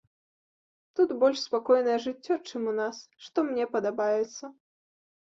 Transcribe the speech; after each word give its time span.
Тут 0.99 1.09
больш 1.23 1.41
спакойнае 1.49 1.97
жыццё, 2.05 2.37
чым 2.51 2.61
у 2.71 2.73
нас, 2.79 3.01
што 3.27 3.37
мне 3.49 3.67
падабаецца. 3.75 4.43